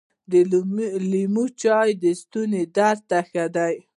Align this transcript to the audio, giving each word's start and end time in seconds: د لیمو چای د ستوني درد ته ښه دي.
د 0.31 0.33
لیمو 1.11 1.45
چای 1.61 1.89
د 2.03 2.05
ستوني 2.21 2.63
درد 2.77 2.99
ته 3.09 3.19
ښه 3.29 3.45
دي. 3.55 3.75